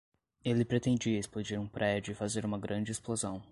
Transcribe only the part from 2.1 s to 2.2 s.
e